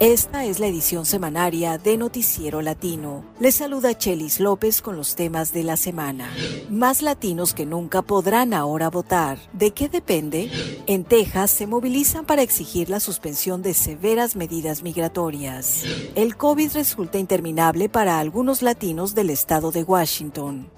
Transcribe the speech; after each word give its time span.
Esta 0.00 0.46
es 0.46 0.60
la 0.60 0.66
edición 0.66 1.04
semanaria 1.04 1.76
de 1.76 1.98
Noticiero 1.98 2.62
Latino. 2.62 3.22
Les 3.38 3.56
saluda 3.56 3.98
Chelis 3.98 4.40
López 4.40 4.80
con 4.80 4.96
los 4.96 5.14
temas 5.14 5.52
de 5.52 5.62
la 5.62 5.76
semana. 5.76 6.32
Más 6.70 7.02
latinos 7.02 7.52
que 7.52 7.66
nunca 7.66 8.00
podrán 8.00 8.54
ahora 8.54 8.88
votar. 8.88 9.38
¿De 9.52 9.72
qué 9.72 9.90
depende? 9.90 10.50
En 10.86 11.04
Texas 11.04 11.50
se 11.50 11.66
movilizan 11.66 12.24
para 12.24 12.40
exigir 12.40 12.88
la 12.88 12.98
suspensión 12.98 13.60
de 13.60 13.74
severas 13.74 14.36
medidas 14.36 14.82
migratorias. 14.82 15.84
El 16.14 16.34
COVID 16.38 16.72
resulta 16.72 17.18
interminable 17.18 17.90
para 17.90 18.20
algunos 18.20 18.62
latinos 18.62 19.14
del 19.14 19.28
estado 19.28 19.70
de 19.70 19.82
Washington. 19.82 20.70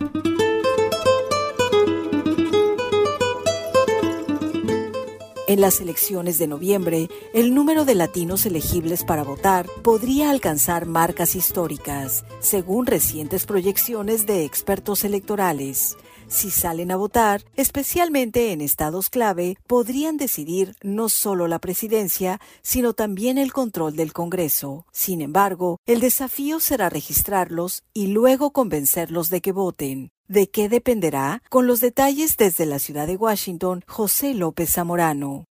En 5.53 5.61
las 5.61 5.83
elecciones 5.83 6.39
de 6.39 6.47
noviembre, 6.47 7.11
el 7.35 7.55
número 7.55 7.85
de 7.85 7.95
latinos 7.95 8.47
elegibles 8.47 9.05
para 9.05 9.23
votar 9.23 9.67
podría 9.83 10.31
alcanzar 10.31 10.87
marcas 10.87 11.37
históricas, 11.37 12.25
según 12.41 12.87
recientes 12.87 13.45
proyecciones 13.45 14.25
de 14.25 14.47
expertos 14.47 15.05
electorales. 15.05 15.99
Si 16.27 16.49
salen 16.49 16.91
a 16.91 16.97
votar, 16.97 17.45
especialmente 17.55 18.53
en 18.53 18.63
estados 18.63 19.11
clave, 19.11 19.59
podrían 19.67 20.17
decidir 20.17 20.75
no 20.83 21.11
solo 21.11 21.47
la 21.49 21.59
presidencia, 21.59 22.41
sino 22.63 22.95
también 22.95 23.37
el 23.37 23.53
control 23.53 23.95
del 23.95 24.15
Congreso. 24.15 24.87
Sin 24.91 25.21
embargo, 25.21 25.81
el 25.85 26.01
desafío 26.01 26.61
será 26.61 26.89
registrarlos 26.89 27.83
y 27.93 28.07
luego 28.07 28.55
convencerlos 28.55 29.29
de 29.29 29.43
que 29.43 29.53
voten. 29.53 30.13
¿De 30.33 30.49
qué 30.49 30.71
dependerá? 30.71 31.43
Con 31.51 31.67
los 31.67 31.81
detalles 31.81 32.39
desde 32.39 32.65
la 32.65 32.79
ciudad 32.79 33.07
de 33.07 33.17
Washington, 33.17 33.85
José 33.87 34.33
López 34.33 34.73
Zamorano. 34.73 35.45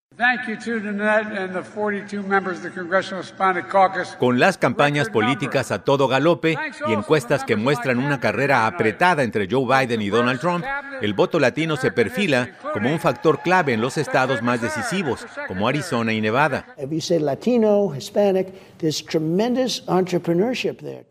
Con 4.20 4.40
las 4.40 4.58
campañas 4.60 5.10
políticas 5.10 5.72
a 5.72 5.84
todo 5.84 6.08
galope 6.08 6.56
y 6.88 6.94
encuestas 6.94 7.44
que 7.44 7.56
muestran 7.56 7.98
una 7.98 8.20
carrera 8.20 8.68
apretada 8.68 9.24
entre 9.24 9.48
Joe 9.50 9.66
Biden 9.66 10.00
y 10.00 10.10
Donald 10.10 10.40
Trump, 10.40 10.64
el 11.02 11.16
voto 11.16 11.40
latino 11.40 11.76
se 11.76 11.92
perfila 11.92 12.52
como 12.72 12.92
un 12.92 13.00
factor 13.00 13.42
clave 13.42 13.74
en 13.74 13.82
los 13.82 13.98
estados 13.98 14.44
más 14.44 14.62
decisivos, 14.62 15.26
como 15.48 15.68
Arizona 15.68 16.14
y 16.14 16.22
Nevada. 16.22 16.68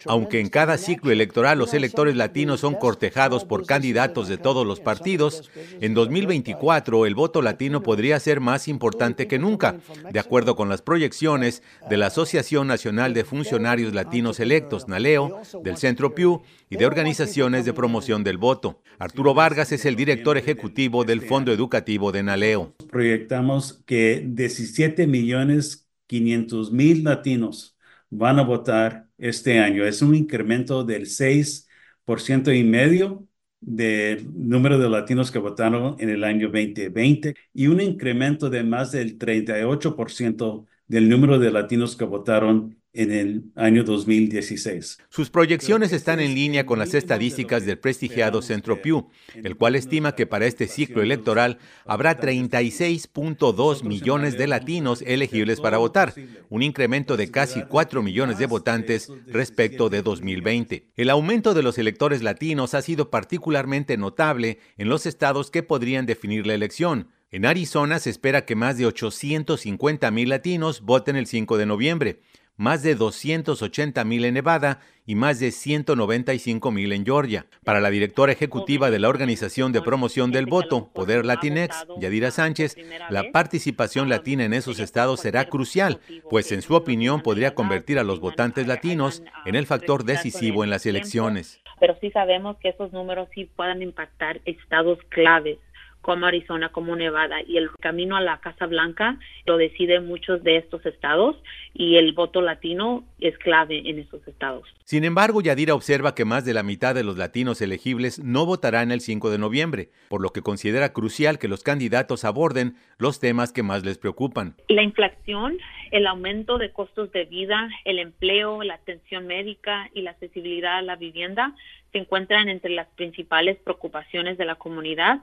Aunque 0.06 0.40
en 0.40 0.48
cada 0.48 0.78
ciclo 0.78 1.10
electoral 1.10 1.58
los 1.58 1.74
electores 1.74 2.14
latinos 2.14 2.60
son 2.60 2.74
cortejados 2.74 3.44
por 3.44 3.66
candidatos 3.66 4.28
de 4.28 4.38
todos 4.38 4.64
los 4.64 4.78
partidos, 4.78 5.50
en 5.80 5.94
2024 5.94 7.06
el 7.06 7.16
voto 7.16 7.42
latino 7.42 7.82
podría 7.82 8.20
ser 8.20 8.38
más 8.38 8.68
importante 8.68 8.99
que 9.00 9.38
nunca, 9.38 9.78
de 10.12 10.20
acuerdo 10.20 10.56
con 10.56 10.68
las 10.68 10.82
proyecciones 10.82 11.62
de 11.88 11.96
la 11.96 12.06
Asociación 12.06 12.66
Nacional 12.66 13.14
de 13.14 13.24
Funcionarios 13.24 13.94
Latinos 13.94 14.40
Electos, 14.40 14.88
NALEO, 14.88 15.40
del 15.64 15.78
Centro 15.78 16.14
Pew 16.14 16.42
y 16.68 16.76
de 16.76 16.84
organizaciones 16.84 17.64
de 17.64 17.72
promoción 17.72 18.22
del 18.24 18.36
voto. 18.36 18.82
Arturo 18.98 19.32
Vargas 19.32 19.72
es 19.72 19.86
el 19.86 19.96
director 19.96 20.36
ejecutivo 20.36 21.04
del 21.04 21.22
Fondo 21.22 21.50
Educativo 21.50 22.12
de 22.12 22.22
NALEO. 22.22 22.74
Proyectamos 22.90 23.82
que 23.86 24.22
17 24.26 25.06
millones 25.06 25.88
500 26.06 26.72
mil 26.72 27.04
latinos 27.04 27.78
van 28.10 28.38
a 28.38 28.42
votar 28.42 29.08
este 29.16 29.60
año. 29.60 29.86
Es 29.86 30.02
un 30.02 30.14
incremento 30.14 30.84
del 30.84 31.06
6% 31.06 32.54
y 32.54 32.64
medio 32.64 33.26
del 33.60 34.26
número 34.34 34.78
de 34.78 34.88
latinos 34.88 35.30
que 35.30 35.38
votaron 35.38 35.96
en 35.98 36.10
el 36.10 36.24
año 36.24 36.48
2020 36.48 37.34
y 37.54 37.66
un 37.66 37.80
incremento 37.80 38.50
de 38.50 38.64
más 38.64 38.92
del 38.92 39.18
38% 39.18 40.66
del 40.88 41.08
número 41.08 41.38
de 41.38 41.50
latinos 41.52 41.96
que 41.96 42.04
votaron 42.04 42.79
en 42.92 43.12
el 43.12 43.44
año 43.54 43.84
2016. 43.84 44.98
Sus 45.08 45.30
proyecciones 45.30 45.92
están 45.92 46.18
en 46.18 46.34
línea 46.34 46.66
con 46.66 46.78
las 46.78 46.94
estadísticas 46.94 47.64
del 47.64 47.78
prestigiado 47.78 48.42
Centro 48.42 48.82
Pew, 48.82 49.08
el 49.34 49.56
cual 49.56 49.76
estima 49.76 50.14
que 50.14 50.26
para 50.26 50.46
este 50.46 50.66
ciclo 50.66 51.02
electoral 51.02 51.58
habrá 51.84 52.18
36.2 52.18 53.84
millones 53.84 54.36
de 54.36 54.46
latinos 54.48 55.02
elegibles 55.06 55.60
para 55.60 55.78
votar, 55.78 56.14
un 56.48 56.62
incremento 56.62 57.16
de 57.16 57.30
casi 57.30 57.62
4 57.62 58.02
millones 58.02 58.38
de 58.38 58.46
votantes 58.46 59.10
respecto 59.26 59.88
de 59.88 60.02
2020. 60.02 60.88
El 60.96 61.10
aumento 61.10 61.54
de 61.54 61.62
los 61.62 61.78
electores 61.78 62.22
latinos 62.22 62.74
ha 62.74 62.82
sido 62.82 63.10
particularmente 63.10 63.96
notable 63.96 64.58
en 64.76 64.88
los 64.88 65.06
estados 65.06 65.50
que 65.50 65.62
podrían 65.62 66.06
definir 66.06 66.46
la 66.46 66.54
elección, 66.54 67.08
en 67.32 67.46
Arizona 67.46 68.00
se 68.00 68.10
espera 68.10 68.44
que 68.44 68.56
más 68.56 68.76
de 68.76 68.86
850 68.86 70.10
mil 70.10 70.30
latinos 70.30 70.80
voten 70.80 71.14
el 71.14 71.28
5 71.28 71.58
de 71.58 71.66
noviembre, 71.66 72.20
más 72.60 72.82
de 72.82 72.94
280 72.94 74.04
mil 74.04 74.22
en 74.26 74.34
Nevada 74.34 74.80
y 75.06 75.14
más 75.14 75.40
de 75.40 75.50
195 75.50 76.70
mil 76.70 76.92
en 76.92 77.06
Georgia. 77.06 77.46
Para 77.64 77.80
la 77.80 77.88
directora 77.88 78.32
ejecutiva 78.32 78.90
de 78.90 78.98
la 78.98 79.08
Organización 79.08 79.72
de 79.72 79.80
Promoción 79.80 80.30
del 80.30 80.44
Voto, 80.44 80.90
Poder 80.92 81.24
Latinex, 81.24 81.86
Yadira 81.98 82.30
Sánchez, 82.30 82.76
la 83.08 83.32
participación 83.32 84.10
latina 84.10 84.44
en 84.44 84.52
esos 84.52 84.78
estados 84.78 85.20
será 85.20 85.46
crucial, 85.46 86.00
pues 86.28 86.52
en 86.52 86.60
su 86.60 86.74
opinión 86.74 87.22
podría 87.22 87.54
convertir 87.54 87.98
a 87.98 88.04
los 88.04 88.20
votantes 88.20 88.66
latinos 88.66 89.22
en 89.46 89.54
el 89.54 89.64
factor 89.64 90.04
decisivo 90.04 90.62
en 90.62 90.68
las 90.68 90.84
elecciones. 90.84 91.62
Pero 91.80 91.96
sí 91.98 92.10
sabemos 92.10 92.58
que 92.58 92.68
esos 92.68 92.92
números 92.92 93.30
sí 93.34 93.46
pueden 93.56 93.80
impactar 93.80 94.42
estados 94.44 94.98
claves 95.08 95.56
como 96.00 96.26
Arizona, 96.26 96.70
como 96.70 96.96
Nevada, 96.96 97.42
y 97.46 97.56
el 97.56 97.70
camino 97.80 98.16
a 98.16 98.20
la 98.20 98.38
Casa 98.40 98.66
Blanca 98.66 99.18
lo 99.46 99.56
deciden 99.56 100.06
muchos 100.06 100.42
de 100.42 100.56
estos 100.56 100.84
estados 100.86 101.36
y 101.74 101.96
el 101.96 102.12
voto 102.12 102.40
latino 102.40 103.04
es 103.20 103.36
clave 103.38 103.88
en 103.88 103.98
esos 103.98 104.26
estados. 104.26 104.66
Sin 104.84 105.04
embargo, 105.04 105.40
Yadira 105.40 105.74
observa 105.74 106.14
que 106.14 106.24
más 106.24 106.44
de 106.44 106.54
la 106.54 106.62
mitad 106.62 106.94
de 106.94 107.04
los 107.04 107.16
latinos 107.16 107.60
elegibles 107.60 108.18
no 108.18 108.46
votarán 108.46 108.90
el 108.90 109.00
5 109.00 109.30
de 109.30 109.38
noviembre, 109.38 109.90
por 110.08 110.20
lo 110.20 110.30
que 110.30 110.42
considera 110.42 110.92
crucial 110.92 111.38
que 111.38 111.48
los 111.48 111.62
candidatos 111.62 112.24
aborden 112.24 112.74
los 112.98 113.20
temas 113.20 113.52
que 113.52 113.62
más 113.62 113.84
les 113.84 113.98
preocupan. 113.98 114.56
La 114.68 114.82
inflación, 114.82 115.58
el 115.90 116.06
aumento 116.06 116.58
de 116.58 116.72
costos 116.72 117.12
de 117.12 117.24
vida, 117.24 117.68
el 117.84 117.98
empleo, 117.98 118.62
la 118.62 118.74
atención 118.74 119.26
médica 119.26 119.90
y 119.94 120.02
la 120.02 120.12
accesibilidad 120.12 120.78
a 120.78 120.82
la 120.82 120.96
vivienda 120.96 121.54
se 121.92 121.98
encuentran 121.98 122.48
entre 122.48 122.70
las 122.70 122.88
principales 122.88 123.58
preocupaciones 123.58 124.38
de 124.38 124.44
la 124.44 124.54
comunidad 124.54 125.20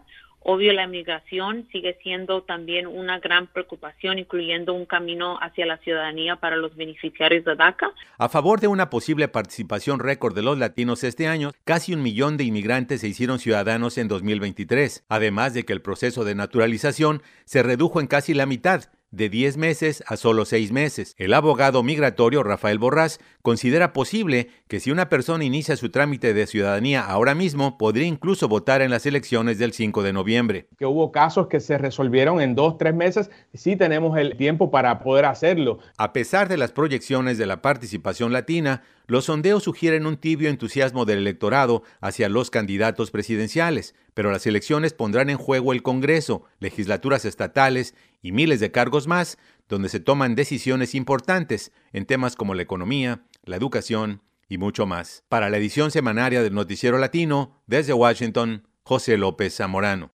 Obvio, 0.50 0.72
la 0.72 0.88
migración 0.88 1.68
sigue 1.74 2.00
siendo 2.02 2.41
también 2.41 2.88
una 2.88 3.19
gran 3.19 3.47
preocupación, 3.47 4.18
incluyendo 4.18 4.74
un 4.74 4.85
camino 4.85 5.38
hacia 5.41 5.66
la 5.66 5.75
ciudadanía 5.80 6.38
para 6.38 6.56
los 6.56 6.74
beneficiarios 6.78 7.44
de 7.44 7.58
DACA. 7.58 7.91
A 8.18 8.30
favor 8.30 8.62
de 8.62 8.69
una 8.69 8.90
posible 8.90 9.28
participación 9.28 10.00
récord 10.00 10.34
de 10.34 10.44
los 10.44 10.58
latinos 10.58 11.03
este 11.03 11.28
año, 11.28 11.52
casi 11.66 11.94
un 11.94 12.02
millón 12.02 12.38
de 12.38 12.46
inmigrantes 12.46 13.02
se 13.02 13.09
hicieron 13.09 13.40
ciudadanos 13.40 13.97
en 13.97 14.08
2023, 14.08 15.03
además 15.09 15.53
de 15.53 15.66
que 15.66 15.74
el 15.74 15.81
proceso 15.81 16.24
de 16.24 16.35
naturalización 16.35 17.24
se 17.44 17.62
redujo 17.62 18.00
en 18.00 18.08
casi 18.08 18.34
la 18.34 18.46
mitad, 18.46 18.85
de 19.12 19.29
10 19.29 19.57
meses 19.57 20.03
a 20.07 20.18
solo 20.18 20.45
6 20.45 20.72
meses. 20.72 21.16
El 21.18 21.34
abogado 21.34 21.84
migratorio 21.84 22.44
Rafael 22.44 22.79
Borrás 22.79 23.19
considera 23.41 23.94
posible 23.94 24.50
que 24.68 24.79
si 24.79 24.91
una 24.91 25.09
persona 25.09 25.44
inicia 25.44 25.78
su 25.78 25.90
trámite 25.90 26.34
de 26.34 26.47
ciudadanía 26.47 27.06
ahora 27.06 27.35
mismo, 27.35 27.78
podría 27.78 28.06
incluso 28.06 28.47
votar 28.47 28.81
en 28.81 28.91
las 28.91 29.06
elecciones 29.06 29.57
del 29.59 29.73
5 29.73 30.03
de 30.03 30.13
noviembre. 30.13 30.67
Que 30.78 30.85
hubo 30.85 31.12
casos 31.12 31.47
que 31.47 31.59
se 31.59 31.78
resolvieron 31.78 32.41
en 32.41 32.56
2, 32.56 32.78
3 32.78 32.94
meses, 32.94 33.31
sí 33.53 33.75
tenemos 33.75 34.17
el 34.17 34.35
tiempo 34.38 34.72
para 34.72 35.00
poder 35.00 35.25
hacerlo. 35.25 35.79
A 35.97 36.13
pesar 36.13 36.50
de 36.50 36.57
las 36.57 36.72
proyecciones 36.72 37.38
de 37.38 37.46
la 37.46 37.62
participación 37.62 38.34
latina, 38.34 38.84
los 39.07 39.25
sondeos 39.25 39.63
sugieren 39.63 40.06
un 40.06 40.17
tibio 40.17 40.50
entusiasmo 40.50 41.06
del 41.06 41.19
electorado 41.19 41.84
hacia 42.01 42.28
los 42.28 42.50
candidatos 42.50 43.09
presidenciales, 43.09 43.96
pero 44.17 44.31
las 44.31 44.47
elecciones 44.47 44.94
pondrán 44.94 45.29
en 45.29 45.38
juego 45.38 45.73
el 45.73 45.83
Congreso, 45.83 46.44
legislaturas 46.59 47.23
estatales 47.23 47.94
y 48.23 48.31
miles 48.31 48.59
de 48.59 48.72
cargos 48.72 49.05
más, 49.05 49.37
donde 49.69 49.90
se 49.90 49.99
toman 49.99 50.34
decisiones 50.34 50.96
importantes 50.96 51.72
en 51.93 52.08
temas 52.08 52.35
como 52.35 52.55
la 52.55 52.64
economía, 52.64 53.22
la 53.43 53.58
educación 53.58 54.23
y 54.49 54.58
mucho 54.58 54.87
más. 54.87 55.23
Para 55.29 55.52
la 55.52 55.58
edición 55.58 55.91
semanaria 55.91 56.41
del 56.41 56.55
Noticiero 56.55 56.97
Latino, 56.97 57.61
desde 57.67 57.93
Washington, 57.93 58.67
José 58.81 59.17
López 59.17 59.55
Zamorano. 59.55 60.16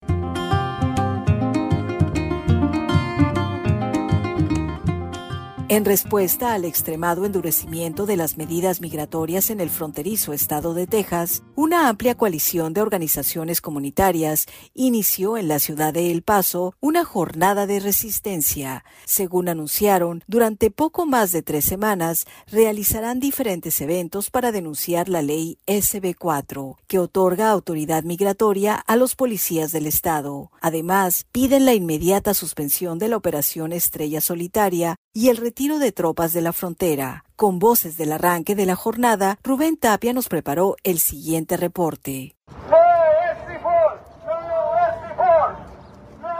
En 5.71 5.85
respuesta 5.85 6.53
al 6.55 6.65
extremado 6.65 7.25
endurecimiento 7.25 8.07
de 8.07 8.17
las 8.17 8.37
medidas 8.37 8.81
migratorias 8.81 9.51
en 9.51 9.59
el 9.59 9.69
fronterizo 9.69 10.33
estado 10.33 10.73
de 10.73 10.87
Texas, 10.87 11.43
una 11.55 11.89
amplia 11.89 12.15
coalición 12.15 12.73
de 12.73 12.81
organizaciones 12.81 13.61
comunitarias 13.61 14.47
inició 14.73 15.37
en 15.37 15.47
la 15.47 15.59
ciudad 15.59 15.93
de 15.93 16.09
El 16.09 16.23
Paso 16.23 16.73
una 16.79 17.05
jornada 17.05 17.67
de 17.67 17.79
resistencia. 17.81 18.83
Según 19.05 19.47
anunciaron, 19.47 20.23
durante 20.25 20.71
poco 20.71 21.05
más 21.05 21.31
de 21.31 21.43
tres 21.43 21.65
semanas 21.65 22.25
realizarán 22.47 23.19
diferentes 23.19 23.79
eventos 23.79 24.31
para 24.31 24.51
denunciar 24.51 25.07
la 25.07 25.21
ley 25.21 25.59
SB4, 25.67 26.77
que 26.87 26.97
otorga 26.97 27.51
autoridad 27.51 28.03
migratoria 28.05 28.73
a 28.73 28.95
los 28.95 29.13
policías 29.13 29.71
del 29.71 29.85
estado. 29.85 30.49
Además, 30.61 31.27
piden 31.31 31.65
la 31.65 31.75
inmediata 31.75 32.33
suspensión 32.33 32.97
de 32.97 33.07
la 33.07 33.17
operación 33.17 33.71
Estrella 33.71 34.19
Solitaria 34.19 34.95
y 35.13 35.29
el 35.29 35.37
retiro 35.37 35.79
de 35.79 35.91
tropas 35.91 36.33
de 36.33 36.41
la 36.41 36.53
frontera. 36.53 37.23
Con 37.35 37.59
voces 37.59 37.97
del 37.97 38.11
arranque 38.11 38.55
de 38.55 38.65
la 38.65 38.75
jornada, 38.75 39.39
Rubén 39.43 39.77
Tapia 39.77 40.13
nos 40.13 40.27
preparó 40.27 40.75
el 40.83 40.99
siguiente 40.99 41.57
reporte. 41.57 42.35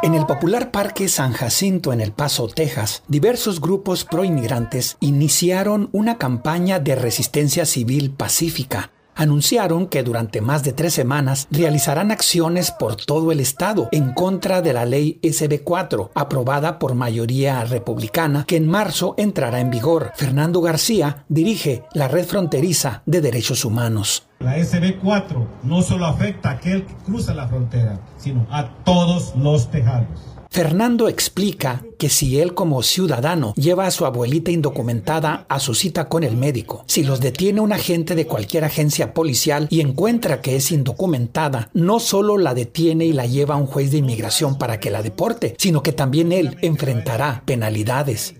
En 0.01 0.13
el 0.15 0.25
popular 0.25 0.71
Parque 0.71 1.09
San 1.09 1.33
Jacinto 1.33 1.91
en 1.91 1.99
El 1.99 2.13
Paso, 2.13 2.47
Texas, 2.47 3.03
diversos 3.09 3.59
grupos 3.59 4.05
proinmigrantes 4.05 4.95
iniciaron 5.01 5.89
una 5.91 6.17
campaña 6.17 6.79
de 6.79 6.95
resistencia 6.95 7.65
civil 7.65 8.11
pacífica 8.11 8.91
anunciaron 9.19 9.87
que 9.87 10.01
durante 10.01 10.39
más 10.39 10.63
de 10.63 10.71
tres 10.71 10.93
semanas 10.93 11.47
realizarán 11.51 12.09
acciones 12.09 12.71
por 12.71 12.95
todo 12.95 13.33
el 13.33 13.41
estado 13.41 13.89
en 13.91 14.13
contra 14.13 14.61
de 14.61 14.71
la 14.71 14.85
ley 14.85 15.19
SB4, 15.21 16.11
aprobada 16.15 16.79
por 16.79 16.95
mayoría 16.95 17.65
republicana, 17.65 18.45
que 18.47 18.55
en 18.55 18.67
marzo 18.67 19.15
entrará 19.17 19.59
en 19.59 19.71
vigor. 19.71 20.13
Fernando 20.15 20.61
García 20.61 21.25
dirige 21.27 21.83
la 21.93 22.07
Red 22.07 22.25
Fronteriza 22.25 23.03
de 23.05 23.19
Derechos 23.19 23.65
Humanos. 23.65 24.29
La 24.39 24.57
SB4 24.57 25.47
no 25.63 25.81
solo 25.81 26.05
afecta 26.05 26.51
a 26.51 26.53
aquel 26.53 26.85
que 26.85 26.93
cruza 27.05 27.33
la 27.33 27.49
frontera, 27.49 27.99
sino 28.17 28.47
a 28.49 28.69
todos 28.85 29.35
los 29.35 29.69
tejanos. 29.69 30.28
Fernando 30.51 31.09
explica 31.09 31.83
que 31.99 32.09
si 32.09 32.39
él 32.39 32.55
como 32.55 32.81
ciudadano 32.81 33.53
lleva 33.55 33.85
a 33.85 33.91
su 33.91 34.07
abuelita 34.07 34.49
indocumentada 34.49 35.45
a 35.47 35.59
su 35.59 35.75
cita 35.75 36.09
con 36.09 36.23
el 36.23 36.37
médico, 36.37 36.83
si 36.87 37.03
los 37.03 37.19
detiene 37.19 37.61
un 37.61 37.71
agente 37.71 38.15
de 38.15 38.25
cualquier 38.25 38.63
agencia 38.63 39.13
policial 39.13 39.67
y 39.69 39.81
encuentra 39.81 40.41
que 40.41 40.55
es 40.55 40.71
indocumentada, 40.71 41.69
no 41.73 41.99
solo 41.99 42.39
la 42.39 42.55
detiene 42.55 43.05
y 43.05 43.13
la 43.13 43.27
lleva 43.27 43.53
a 43.53 43.57
un 43.57 43.67
juez 43.67 43.91
de 43.91 43.99
inmigración 43.99 44.57
para 44.57 44.79
que 44.79 44.89
la 44.89 45.03
deporte, 45.03 45.53
sino 45.59 45.83
que 45.83 45.91
también 45.91 46.31
él 46.31 46.57
enfrentará 46.63 47.43
penalidades. 47.45 48.33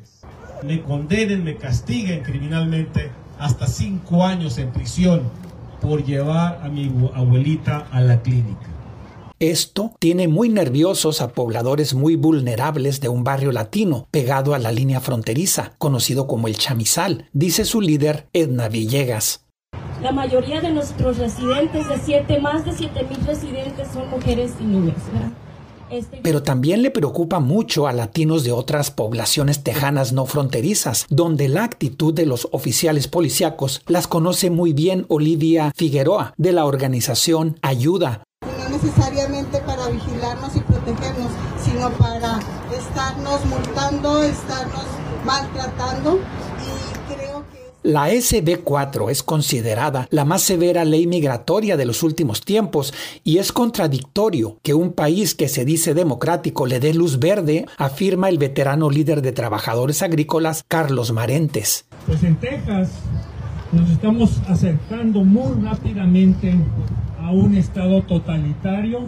Me 0.64 0.82
condenen, 0.82 1.44
me 1.44 1.58
castiguen 1.58 2.24
criminalmente 2.24 3.12
hasta 3.38 3.68
cinco 3.68 4.26
años 4.26 4.58
en 4.58 4.72
prisión 4.72 5.22
por 5.80 6.04
llevar 6.04 6.60
a 6.64 6.70
mi 6.70 6.92
abuelita 7.14 7.88
a 7.92 8.02
la 8.02 8.20
clínica. 8.24 8.79
Esto 9.40 9.94
tiene 10.00 10.28
muy 10.28 10.50
nerviosos 10.50 11.22
a 11.22 11.30
pobladores 11.30 11.94
muy 11.94 12.18
vulnerables 12.18 13.00
de 13.00 13.08
un 13.08 13.24
barrio 13.24 13.54
latino 13.54 14.06
pegado 14.12 14.54
a 14.54 14.60
la 14.60 14.74
línea 14.74 15.00
fronteriza, 15.00 15.76
conocido 15.78 16.28
como 16.28 16.50
el 16.50 16.58
Chamizal, 16.58 17.30
dice 17.32 17.64
su 17.64 17.80
líder 17.80 18.28
Edna 18.34 18.68
Villegas. 18.68 19.46
La 20.02 20.12
mayoría 20.12 20.60
de 20.60 20.72
nuestros 20.72 21.20
residentes, 21.20 21.88
de 21.88 21.98
siete, 22.04 22.42
más 22.42 22.66
de 22.66 22.74
7 22.74 23.06
mil 23.10 23.26
residentes, 23.26 23.88
son 23.94 24.10
mujeres 24.10 24.52
y 24.60 24.64
niños. 24.66 24.96
Este 25.90 26.20
Pero 26.22 26.44
también 26.44 26.82
le 26.82 26.92
preocupa 26.92 27.40
mucho 27.40 27.88
a 27.88 27.94
latinos 27.94 28.44
de 28.44 28.52
otras 28.52 28.92
poblaciones 28.92 29.64
tejanas 29.64 30.12
no 30.12 30.26
fronterizas, 30.26 31.06
donde 31.10 31.48
la 31.48 31.64
actitud 31.64 32.14
de 32.14 32.26
los 32.26 32.50
oficiales 32.52 33.08
policíacos 33.08 33.82
las 33.88 34.08
conoce 34.08 34.50
muy 34.50 34.74
bien 34.74 35.06
Olivia 35.08 35.72
Figueroa, 35.76 36.34
de 36.38 36.52
la 36.52 36.66
organización 36.66 37.58
Ayuda, 37.62 38.24
necesariamente 38.82 39.60
para 39.60 39.90
vigilarnos 39.90 40.56
y 40.56 40.60
protegernos, 40.62 41.32
sino 41.64 41.90
para 41.92 42.40
estarnos 42.78 43.46
multando, 43.46 44.24
estarnos 44.24 44.86
maltratando 45.26 46.18
y 46.18 47.14
creo 47.14 47.44
que... 47.52 47.60
La 47.84 48.10
SB4 48.10 49.10
es 49.10 49.24
considerada 49.24 50.08
la 50.12 50.26
más 50.26 50.42
severa 50.42 50.86
ley 50.86 51.08
migratoria 51.08 51.78
de 51.78 51.86
los 51.86 52.04
últimos 52.04 52.42
tiempos 52.42 52.94
y 53.24 53.38
es 53.38 53.52
contradictorio 53.52 54.58
que 54.64 54.74
un 54.74 54.94
país 54.94 55.36
que 55.36 55.48
se 55.48 55.66
dice 55.66 55.94
democrático 55.94 56.66
le 56.66 56.80
dé 56.80 56.94
luz 56.94 57.20
verde, 57.20 57.66
afirma 57.78 58.30
el 58.30 58.38
veterano 58.38 58.90
líder 58.90 59.22
de 59.22 59.32
trabajadores 59.32 60.02
agrícolas 60.02 60.64
Carlos 60.68 61.12
Marentes. 61.12 61.86
Pues 62.06 62.24
en 62.24 62.36
Texas 62.38 62.90
nos 63.72 63.90
estamos 63.90 64.42
acercando 64.48 65.24
muy 65.24 65.62
rápidamente 65.64 66.56
a 67.22 67.32
un 67.32 67.56
Estado 67.56 68.02
totalitario 68.04 69.02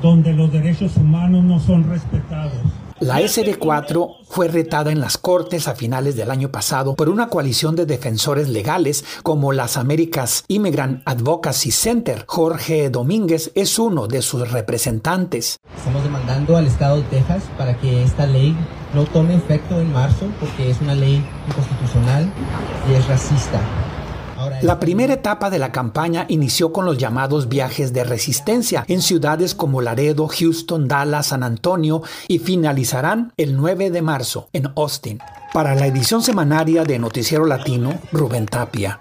donde 0.00 0.32
los 0.32 0.52
derechos 0.52 0.96
humanos 0.96 1.44
no 1.44 1.60
son 1.60 1.88
respetados. 1.88 2.60
La 3.02 3.20
SD4 3.20 4.18
fue 4.28 4.46
retada 4.46 4.92
en 4.92 5.00
las 5.00 5.18
Cortes 5.18 5.66
a 5.66 5.74
finales 5.74 6.14
del 6.14 6.30
año 6.30 6.52
pasado 6.52 6.94
por 6.94 7.08
una 7.08 7.28
coalición 7.28 7.74
de 7.74 7.84
defensores 7.84 8.48
legales 8.48 9.04
como 9.24 9.52
las 9.52 9.76
Américas 9.76 10.44
Immigrant 10.46 11.02
Advocacy 11.04 11.72
Center. 11.72 12.24
Jorge 12.28 12.90
Domínguez 12.90 13.50
es 13.56 13.80
uno 13.80 14.06
de 14.06 14.22
sus 14.22 14.52
representantes. 14.52 15.58
Estamos 15.76 16.04
demandando 16.04 16.56
al 16.56 16.68
Estado 16.68 16.98
de 16.98 17.02
Texas 17.02 17.42
para 17.58 17.76
que 17.76 18.04
esta 18.04 18.24
ley 18.24 18.56
no 18.94 19.02
tome 19.06 19.34
efecto 19.34 19.80
en 19.80 19.92
marzo 19.92 20.28
porque 20.38 20.70
es 20.70 20.80
una 20.80 20.94
ley 20.94 21.24
inconstitucional 21.48 22.32
y 22.88 22.94
es 22.94 23.08
racista. 23.08 23.60
La 24.62 24.80
primera 24.80 25.14
etapa 25.14 25.50
de 25.50 25.58
la 25.58 25.72
campaña 25.72 26.26
inició 26.28 26.72
con 26.72 26.84
los 26.84 26.98
llamados 26.98 27.48
viajes 27.48 27.92
de 27.92 28.04
resistencia 28.04 28.84
en 28.88 29.02
ciudades 29.02 29.54
como 29.54 29.80
Laredo, 29.80 30.28
Houston, 30.28 30.88
Dallas, 30.88 31.26
San 31.26 31.42
Antonio 31.42 32.02
y 32.28 32.38
finalizarán 32.38 33.32
el 33.36 33.56
9 33.56 33.90
de 33.90 34.02
marzo 34.02 34.48
en 34.52 34.68
Austin. 34.76 35.18
Para 35.52 35.74
la 35.74 35.86
edición 35.86 36.22
semanaria 36.22 36.84
de 36.84 36.98
Noticiero 36.98 37.44
Latino, 37.44 37.98
Rubén 38.10 38.46
Tapia. 38.46 39.00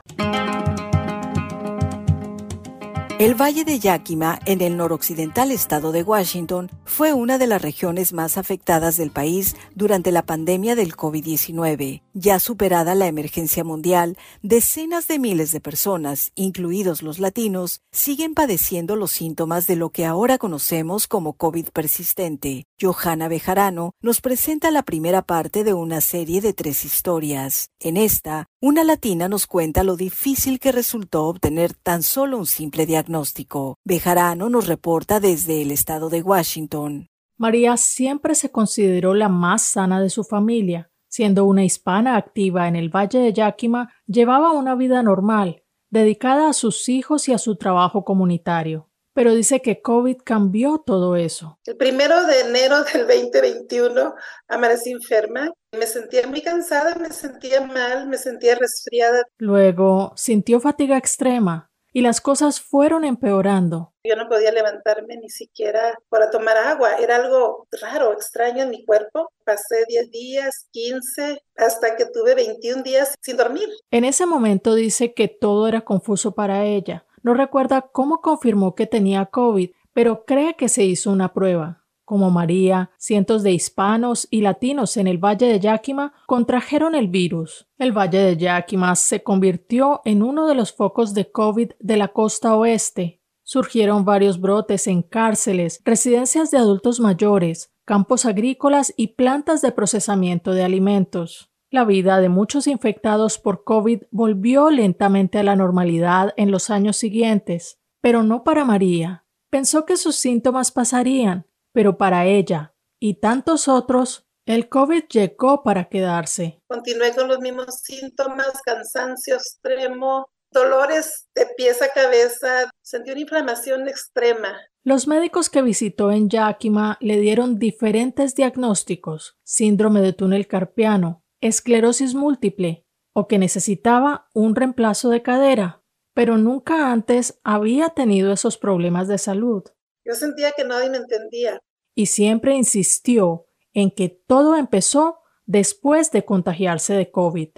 El 3.22 3.40
Valle 3.40 3.66
de 3.66 3.78
Yakima, 3.78 4.40
en 4.48 4.62
el 4.62 4.78
noroccidental 4.78 5.52
estado 5.52 5.92
de 5.92 6.02
Washington, 6.02 6.72
fue 6.86 7.14
una 7.14 7.38
de 7.38 7.46
las 7.46 7.62
regiones 7.62 8.14
más 8.14 8.36
afectadas 8.36 8.98
del 8.98 9.12
país 9.12 9.56
durante 9.76 10.12
la 10.12 10.26
pandemia 10.26 10.74
del 10.76 10.96
COVID-19. 10.96 12.02
Ya 12.16 12.40
superada 12.40 12.96
la 12.96 13.06
emergencia 13.06 13.64
mundial, 13.64 14.18
decenas 14.42 15.08
de 15.08 15.20
miles 15.20 15.52
de 15.52 15.62
personas, 15.62 16.32
incluidos 16.34 17.04
los 17.04 17.20
latinos, 17.20 17.82
siguen 17.92 18.34
padeciendo 18.34 18.96
los 18.96 19.12
síntomas 19.12 19.68
de 19.68 19.76
lo 19.76 19.92
que 19.92 20.08
ahora 20.08 20.40
conocemos 20.40 21.06
como 21.06 21.34
COVID 21.34 21.68
persistente. 21.70 22.66
Johanna 22.82 23.28
Bejarano 23.28 23.94
nos 24.02 24.20
presenta 24.22 24.72
la 24.72 24.82
primera 24.82 25.22
parte 25.22 25.64
de 25.64 25.76
una 25.76 26.02
serie 26.02 26.42
de 26.42 26.54
tres 26.54 26.86
historias. 26.86 27.70
En 27.80 27.98
esta, 27.98 28.48
una 28.62 28.84
latina 28.84 29.28
nos 29.28 29.48
cuenta 29.48 29.84
lo 29.84 29.98
difícil 29.98 30.60
que 30.60 30.72
resultó 30.72 31.26
obtener 31.26 31.74
tan 31.74 32.04
solo 32.04 32.38
un 32.38 32.46
simple 32.46 32.86
diagnóstico. 32.86 33.78
Bejarano 33.84 34.50
nos 34.50 34.68
reporta 34.68 35.20
desde 35.20 35.62
el 35.62 35.72
estado 35.72 36.10
de 36.10 36.22
Washington. 36.22 37.10
María 37.38 37.76
siempre 37.76 38.36
se 38.36 38.52
consideró 38.52 39.14
la 39.14 39.28
más 39.28 39.64
sana 39.64 40.00
de 40.00 40.10
su 40.10 40.24
familia 40.24 40.92
Siendo 41.12 41.44
una 41.44 41.66
hispana 41.66 42.16
activa 42.16 42.70
en 42.70 42.78
el 42.78 42.88
Valle 42.88 43.20
de 43.20 43.34
Yakima, 43.34 43.92
llevaba 44.08 44.54
una 44.54 44.76
vida 44.76 45.04
normal, 45.04 45.62
dedicada 45.90 46.48
a 46.48 46.54
sus 46.54 46.88
hijos 46.88 47.28
y 47.28 47.34
a 47.34 47.38
su 47.38 47.58
trabajo 47.58 48.06
comunitario. 48.06 48.90
Pero 49.14 49.34
dice 49.36 49.62
que 49.62 49.82
COVID 49.82 50.18
cambió 50.24 50.84
todo 50.86 51.16
eso. 51.16 51.60
El 51.66 51.78
primero 51.78 52.26
de 52.26 52.42
enero 52.42 52.84
del 52.94 53.08
2021 53.08 54.14
amanecí 54.48 54.92
enferma. 54.92 55.52
Me 55.78 55.86
sentía 55.86 56.28
muy 56.28 56.42
cansada, 56.42 56.96
me 56.96 57.12
sentía 57.12 57.62
mal, 57.62 58.08
me 58.08 58.18
sentía 58.18 58.56
resfriada. 58.56 59.24
Luego 59.38 60.14
sintió 60.16 60.60
fatiga 60.60 60.98
extrema, 60.98 61.72
y 61.94 62.02
las 62.02 62.22
cosas 62.22 62.62
fueron 62.62 63.04
empeorando. 63.04 63.94
Yo 64.04 64.16
no 64.16 64.28
podía 64.28 64.52
levantarme 64.52 65.18
ni 65.18 65.30
siquiera 65.30 65.98
para 66.10 66.30
tomar 66.30 66.58
agua. 66.58 66.96
Era 66.96 67.18
algo 67.18 67.68
raro, 67.82 68.14
extraño 68.14 68.64
en 68.64 68.70
mi 68.70 68.86
cuerpo. 68.86 69.30
Pasé 69.46 69.86
10 69.88 70.10
días, 70.10 70.68
15, 70.72 71.44
hasta 71.58 71.96
que 71.96 72.06
tuve 72.06 72.34
21 72.34 72.84
días 72.84 73.16
sin 73.22 73.38
dormir. 73.38 73.68
En 73.92 74.06
ese 74.06 74.26
momento 74.26 74.74
dice 74.74 75.14
que 75.14 75.28
todo 75.28 75.68
era 75.68 75.82
confuso 75.82 76.34
para 76.34 76.66
ella. 76.66 77.06
No 77.24 77.34
recuerda 77.34 77.82
cómo 77.92 78.22
confirmó 78.22 78.76
que 78.76 78.88
tenía 78.88 79.26
COVID, 79.26 79.70
pero 79.94 80.26
cree 80.26 80.56
que 80.56 80.70
se 80.70 80.84
hizo 80.84 81.12
una 81.12 81.34
prueba 81.34 81.82
como 82.12 82.30
María, 82.30 82.92
cientos 82.98 83.42
de 83.42 83.54
hispanos 83.54 84.28
y 84.30 84.42
latinos 84.42 84.98
en 84.98 85.08
el 85.08 85.18
Valle 85.18 85.46
de 85.46 85.62
Yakima 85.62 86.12
contrajeron 86.28 86.94
el 86.94 87.08
virus. 87.08 87.70
El 87.78 87.94
Valle 87.98 88.18
de 88.18 88.36
Yakima 88.36 88.98
se 88.98 89.24
convirtió 89.24 90.02
en 90.04 90.22
uno 90.22 90.46
de 90.46 90.54
los 90.54 90.74
focos 90.74 91.14
de 91.14 91.32
COVID 91.32 91.72
de 91.80 91.96
la 91.96 92.10
costa 92.10 92.54
oeste. 92.58 93.22
Surgieron 93.44 94.04
varios 94.04 94.42
brotes 94.42 94.88
en 94.88 95.04
cárceles, 95.04 95.80
residencias 95.86 96.52
de 96.52 96.58
adultos 96.58 97.00
mayores, 97.00 97.74
campos 97.86 98.26
agrícolas 98.26 98.94
y 98.98 99.16
plantas 99.16 99.62
de 99.62 99.72
procesamiento 99.72 100.52
de 100.52 100.64
alimentos. 100.64 101.51
La 101.74 101.86
vida 101.86 102.20
de 102.20 102.28
muchos 102.28 102.68
infectados 102.68 103.40
por 103.40 103.64
COVID 103.64 104.04
volvió 104.12 104.70
lentamente 104.70 105.40
a 105.40 105.44
la 105.44 105.56
normalidad 105.56 106.34
en 106.36 106.52
los 106.52 106.70
años 106.70 106.98
siguientes, 106.98 107.80
pero 108.02 108.24
no 108.24 108.44
para 108.44 108.66
María. 108.66 109.26
Pensó 109.50 109.86
que 109.86 109.96
sus 109.96 110.18
síntomas 110.18 110.74
pasarían, 110.74 111.48
pero 111.72 111.98
para 111.98 112.26
ella 112.26 112.76
y 113.00 113.22
tantos 113.22 113.70
otros, 113.70 114.28
el 114.46 114.68
COVID 114.68 115.06
llegó 115.06 115.64
para 115.64 115.86
quedarse. 115.86 116.62
Continué 116.68 117.16
con 117.16 117.30
los 117.30 117.40
mismos 117.40 117.80
síntomas, 117.82 118.52
cansancio 118.66 119.36
extremo, 119.36 120.28
dolores 120.52 121.30
de 121.34 121.48
pies 121.56 121.82
a 121.82 121.88
cabeza, 121.88 122.70
sentí 122.82 123.12
una 123.12 123.22
inflamación 123.22 123.88
extrema. 123.88 124.60
Los 124.84 125.08
médicos 125.08 125.50
que 125.50 125.62
visitó 125.62 126.12
en 126.12 126.30
Yakima 126.30 126.98
le 127.00 127.18
dieron 127.20 127.60
diferentes 127.60 128.36
diagnósticos, 128.36 129.38
síndrome 129.44 130.02
de 130.02 130.12
túnel 130.12 130.48
carpiano, 130.48 131.21
esclerosis 131.42 132.16
múltiple 132.16 132.86
o 133.14 133.28
que 133.28 133.38
necesitaba 133.38 134.30
un 134.34 134.56
reemplazo 134.56 135.10
de 135.10 135.22
cadera, 135.22 135.84
pero 136.14 136.38
nunca 136.38 136.92
antes 136.92 137.40
había 137.44 137.90
tenido 137.90 138.32
esos 138.32 138.58
problemas 138.58 139.08
de 139.08 139.18
salud. 139.18 139.64
Yo 140.06 140.14
sentía 140.14 140.52
que 140.56 140.64
nadie 140.64 140.90
me 140.90 140.98
entendía. 140.98 141.60
Y 141.94 142.06
siempre 142.06 142.56
insistió 142.56 143.48
en 143.74 143.92
que 143.92 144.10
todo 144.10 144.56
empezó 144.56 145.20
después 145.46 146.12
de 146.12 146.26
contagiarse 146.26 146.94
de 146.94 147.12
COVID. 147.12 147.50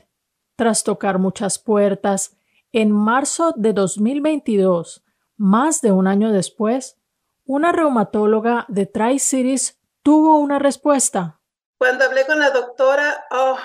Tras 0.56 0.84
tocar 0.84 1.20
muchas 1.20 1.60
puertas, 1.60 2.38
en 2.72 2.92
marzo 2.92 3.54
de 3.56 3.74
2022, 3.74 5.04
más 5.38 5.82
de 5.82 5.92
un 5.92 6.08
año 6.08 6.32
después, 6.32 7.00
una 7.46 7.72
reumatóloga 7.72 8.66
de 8.70 8.86
Tri-Cities 8.86 9.80
tuvo 10.02 10.38
una 10.38 10.60
respuesta. 10.60 11.42
Cuando 11.78 12.06
hablé 12.06 12.26
con 12.26 12.40
la 12.40 12.52
doctora, 12.52 13.26
oh, 13.32 13.58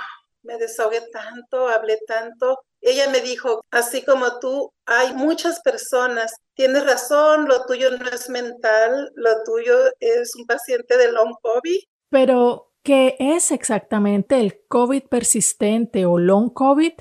me 0.43 0.57
desahogué 0.59 1.03
tanto, 1.13 1.69
hablé 1.69 1.99
tanto. 2.07 2.61
Ella 2.81 3.09
me 3.11 3.21
dijo, 3.21 3.61
así 3.71 4.05
como 4.05 4.39
tú, 4.39 4.71
hay 4.87 5.13
muchas 5.15 5.61
personas, 5.61 6.35
tienes 6.55 6.85
razón, 6.85 7.49
lo 7.49 7.67
tuyo 7.67 7.91
no 7.91 8.09
es 8.09 8.29
mental, 8.31 9.11
lo 9.15 9.43
tuyo 9.45 9.77
es 10.01 10.35
un 10.37 10.47
paciente 10.47 10.97
de 10.97 11.13
long 11.13 11.35
COVID. 11.43 11.79
Pero, 12.11 12.73
¿qué 12.83 13.17
es 13.19 13.51
exactamente 13.51 14.41
el 14.41 14.61
COVID 14.69 15.05
persistente 15.05 16.07
o 16.07 16.19
long 16.19 16.53
COVID? 16.53 16.93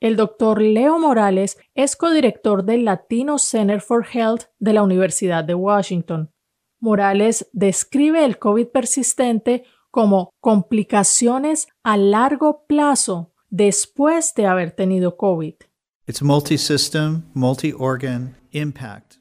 El 0.00 0.16
doctor 0.16 0.62
Leo 0.62 0.98
Morales 0.98 1.58
es 1.74 1.94
codirector 1.94 2.64
del 2.64 2.86
Latino 2.86 3.38
Center 3.38 3.80
for 3.80 4.06
Health 4.06 4.44
de 4.58 4.72
la 4.72 4.82
Universidad 4.82 5.44
de 5.44 5.54
Washington. 5.54 6.32
Morales 6.80 7.48
describe 7.52 8.24
el 8.24 8.38
COVID 8.38 8.68
persistente 8.68 9.64
como 9.90 10.32
complicaciones 10.40 11.68
a 11.82 11.96
largo 11.96 12.64
plazo 12.66 13.32
después 13.48 14.32
de 14.34 14.46
haber 14.46 14.72
tenido 14.72 15.16
COVID. 15.16 15.54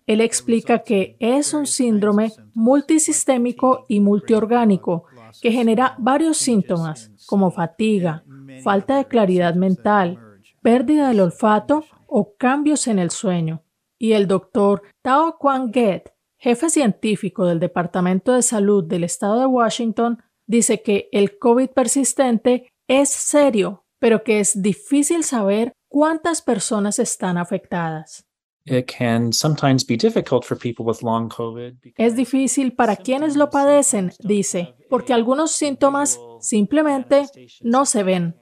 Él 0.07 0.21
explica 0.21 0.79
que 0.79 1.17
es 1.19 1.53
un 1.53 1.67
síndrome 1.67 2.31
multisistémico 2.53 3.85
y 3.87 3.99
multiorgánico 3.99 5.05
que 5.41 5.51
genera 5.51 5.95
varios 5.99 6.37
síntomas 6.37 7.11
como 7.27 7.51
fatiga, 7.51 8.23
falta 8.63 8.97
de 8.97 9.05
claridad 9.05 9.53
mental, 9.55 10.19
pérdida 10.61 11.09
del 11.09 11.19
olfato 11.19 11.83
o 12.07 12.35
cambios 12.35 12.87
en 12.87 12.97
el 12.99 13.11
sueño. 13.11 13.63
Y 13.99 14.13
el 14.13 14.27
doctor 14.27 14.81
Tao 15.03 15.37
Kwang 15.37 15.71
Get, 15.71 16.13
jefe 16.37 16.69
científico 16.69 17.45
del 17.45 17.59
Departamento 17.59 18.33
de 18.33 18.41
Salud 18.41 18.83
del 18.83 19.03
Estado 19.03 19.41
de 19.41 19.45
Washington, 19.45 20.23
dice 20.49 20.81
que 20.81 21.07
el 21.11 21.37
COVID 21.37 21.69
persistente 21.69 22.73
es 22.87 23.09
serio, 23.09 23.85
pero 23.99 24.23
que 24.23 24.39
es 24.39 24.61
difícil 24.61 25.23
saber 25.23 25.73
cuántas 25.87 26.41
personas 26.41 26.99
están 26.99 27.37
afectadas. 27.37 28.25
Es 31.97 32.15
difícil 32.15 32.73
para 32.73 32.95
quienes 32.95 33.35
lo 33.35 33.49
padecen, 33.49 34.11
dice, 34.19 34.75
porque 34.89 35.13
algunos 35.13 35.51
síntomas 35.51 36.19
simplemente 36.39 37.25
no 37.61 37.85
se 37.85 38.03
ven. 38.03 38.35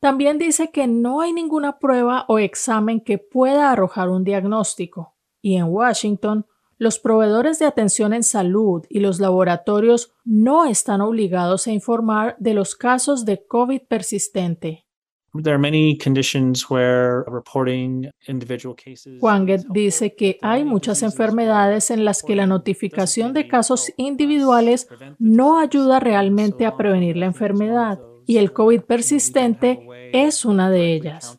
También 0.00 0.38
dice 0.38 0.70
que 0.70 0.86
no 0.86 1.22
hay 1.22 1.32
ninguna 1.32 1.78
prueba 1.78 2.26
o 2.28 2.38
examen 2.38 3.00
que 3.00 3.18
pueda 3.18 3.72
arrojar 3.72 4.10
un 4.10 4.22
diagnóstico. 4.22 5.16
Y 5.40 5.56
en 5.56 5.64
Washington, 5.64 6.46
los 6.78 6.98
proveedores 6.98 7.58
de 7.58 7.66
atención 7.66 8.12
en 8.12 8.22
salud 8.22 8.84
y 8.88 9.00
los 9.00 9.20
laboratorios 9.20 10.12
no 10.24 10.66
están 10.66 11.00
obligados 11.00 11.66
a 11.66 11.72
informar 11.72 12.36
de 12.38 12.54
los 12.54 12.74
casos 12.74 13.24
de 13.24 13.44
COVID 13.46 13.82
persistente. 13.88 14.84
Juan 19.20 19.46
dice 19.70 20.14
que 20.14 20.38
hay 20.42 20.64
muchas 20.64 21.02
enfermedades 21.02 21.90
en 21.90 22.04
las 22.04 22.22
que 22.22 22.36
la 22.36 22.46
notificación 22.46 23.32
de 23.32 23.48
casos 23.48 23.92
individuales 23.96 24.88
no 25.18 25.58
ayuda 25.58 25.98
realmente 25.98 26.66
a 26.66 26.76
prevenir 26.76 27.16
la 27.16 27.26
enfermedad 27.26 27.98
y 28.26 28.36
el 28.36 28.52
COVID 28.52 28.82
persistente 28.82 29.84
es 30.12 30.44
una 30.44 30.70
de 30.70 30.94
ellas. 30.94 31.36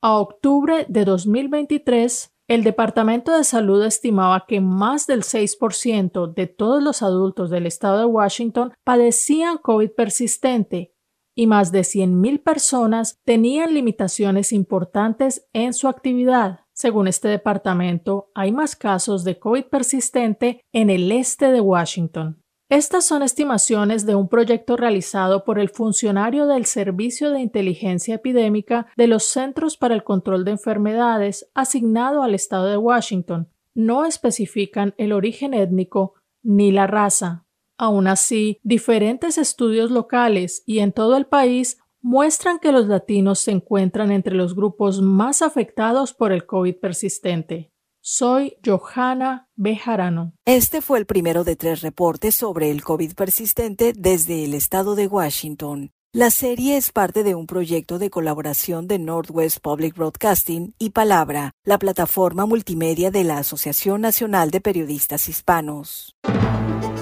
A 0.00 0.18
octubre 0.18 0.84
de 0.88 1.04
2023, 1.04 2.35
el 2.48 2.62
Departamento 2.62 3.36
de 3.36 3.42
Salud 3.42 3.82
estimaba 3.84 4.44
que 4.46 4.60
más 4.60 5.06
del 5.06 5.22
6% 5.22 6.32
de 6.32 6.46
todos 6.46 6.82
los 6.82 7.02
adultos 7.02 7.50
del 7.50 7.66
estado 7.66 7.98
de 7.98 8.04
Washington 8.04 8.72
padecían 8.84 9.58
COVID 9.58 9.90
persistente 9.90 10.94
y 11.34 11.46
más 11.46 11.72
de 11.72 11.80
100.000 11.80 12.42
personas 12.42 13.20
tenían 13.24 13.74
limitaciones 13.74 14.52
importantes 14.52 15.46
en 15.52 15.74
su 15.74 15.88
actividad. 15.88 16.60
Según 16.72 17.08
este 17.08 17.28
departamento, 17.28 18.30
hay 18.34 18.52
más 18.52 18.76
casos 18.76 19.24
de 19.24 19.38
COVID 19.38 19.64
persistente 19.64 20.60
en 20.72 20.88
el 20.88 21.10
este 21.10 21.50
de 21.50 21.60
Washington. 21.60 22.42
Estas 22.68 23.04
son 23.04 23.22
estimaciones 23.22 24.06
de 24.06 24.16
un 24.16 24.28
proyecto 24.28 24.76
realizado 24.76 25.44
por 25.44 25.60
el 25.60 25.68
funcionario 25.68 26.48
del 26.48 26.66
Servicio 26.66 27.30
de 27.30 27.40
Inteligencia 27.40 28.16
Epidémica 28.16 28.88
de 28.96 29.06
los 29.06 29.22
Centros 29.22 29.76
para 29.76 29.94
el 29.94 30.02
Control 30.02 30.44
de 30.44 30.50
Enfermedades 30.50 31.48
asignado 31.54 32.24
al 32.24 32.34
Estado 32.34 32.66
de 32.66 32.76
Washington. 32.76 33.48
No 33.74 34.04
especifican 34.04 34.94
el 34.98 35.12
origen 35.12 35.54
étnico 35.54 36.14
ni 36.42 36.72
la 36.72 36.88
raza. 36.88 37.44
Aún 37.78 38.08
así, 38.08 38.58
diferentes 38.64 39.38
estudios 39.38 39.92
locales 39.92 40.64
y 40.66 40.80
en 40.80 40.90
todo 40.90 41.16
el 41.16 41.26
país 41.26 41.78
muestran 42.00 42.58
que 42.58 42.72
los 42.72 42.88
latinos 42.88 43.38
se 43.38 43.52
encuentran 43.52 44.10
entre 44.10 44.34
los 44.34 44.56
grupos 44.56 45.00
más 45.00 45.40
afectados 45.40 46.14
por 46.14 46.32
el 46.32 46.46
COVID 46.46 46.80
persistente. 46.80 47.70
Soy 48.08 48.56
Johanna 48.64 49.48
Bejarano. 49.56 50.32
Este 50.44 50.80
fue 50.80 51.00
el 51.00 51.06
primero 51.06 51.42
de 51.42 51.56
tres 51.56 51.80
reportes 51.80 52.36
sobre 52.36 52.70
el 52.70 52.84
COVID 52.84 53.14
persistente 53.14 53.94
desde 53.96 54.44
el 54.44 54.54
estado 54.54 54.94
de 54.94 55.08
Washington. 55.08 55.90
La 56.12 56.30
serie 56.30 56.76
es 56.76 56.92
parte 56.92 57.24
de 57.24 57.34
un 57.34 57.48
proyecto 57.48 57.98
de 57.98 58.08
colaboración 58.08 58.86
de 58.86 59.00
Northwest 59.00 59.58
Public 59.58 59.96
Broadcasting 59.96 60.72
y 60.78 60.90
Palabra, 60.90 61.50
la 61.64 61.80
plataforma 61.80 62.46
multimedia 62.46 63.10
de 63.10 63.24
la 63.24 63.38
Asociación 63.38 64.02
Nacional 64.02 64.52
de 64.52 64.60
Periodistas 64.60 65.28
Hispanos. 65.28 66.14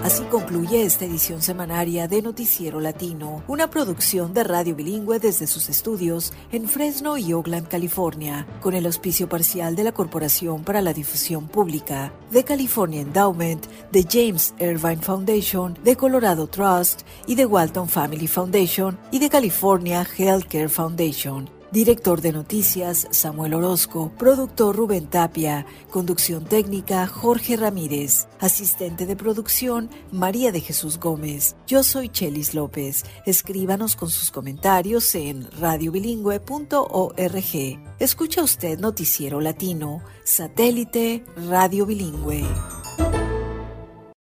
Así 0.04 0.22
concluye 0.24 0.82
esta 0.82 1.06
edición 1.06 1.40
semanaria 1.40 2.06
de 2.08 2.20
Noticiero 2.20 2.78
Latino, 2.78 3.42
una 3.48 3.70
producción 3.70 4.34
de 4.34 4.44
radio 4.44 4.76
bilingüe 4.76 5.18
desde 5.18 5.46
sus 5.46 5.70
estudios 5.70 6.34
en 6.52 6.68
Fresno 6.68 7.16
y 7.16 7.32
Oakland, 7.32 7.68
California, 7.68 8.46
con 8.60 8.74
el 8.74 8.84
auspicio 8.84 9.30
parcial 9.30 9.74
de 9.76 9.82
la 9.82 9.92
Corporación 9.92 10.62
para 10.62 10.82
la 10.82 10.92
Difusión 10.92 11.48
Pública, 11.48 12.12
de 12.30 12.44
California 12.44 13.00
Endowment, 13.00 13.64
de 13.92 14.06
James 14.06 14.52
Irvine 14.60 15.00
Foundation, 15.00 15.78
de 15.82 15.96
Colorado 15.96 16.48
Trust 16.48 17.00
y 17.26 17.34
de 17.34 17.46
Walton 17.46 17.88
Family 17.88 18.26
Foundation 18.26 18.98
y 19.10 19.20
de 19.20 19.30
California 19.30 20.06
Healthcare 20.18 20.68
Foundation. 20.68 21.48
Director 21.74 22.20
de 22.20 22.30
Noticias, 22.30 23.08
Samuel 23.10 23.54
Orozco. 23.54 24.12
Productor, 24.16 24.76
Rubén 24.76 25.08
Tapia. 25.08 25.66
Conducción 25.90 26.44
técnica, 26.44 27.08
Jorge 27.08 27.56
Ramírez. 27.56 28.28
Asistente 28.38 29.06
de 29.06 29.16
producción, 29.16 29.90
María 30.12 30.52
de 30.52 30.60
Jesús 30.60 31.00
Gómez. 31.00 31.56
Yo 31.66 31.82
soy 31.82 32.10
Chelis 32.10 32.54
López. 32.54 33.04
Escríbanos 33.26 33.96
con 33.96 34.08
sus 34.08 34.30
comentarios 34.30 35.16
en 35.16 35.50
radiobilingüe.org. 35.58 37.80
Escucha 37.98 38.44
usted 38.44 38.78
Noticiero 38.78 39.40
Latino, 39.40 40.00
satélite 40.22 41.24
Radio 41.48 41.86
Bilingüe. 41.86 42.44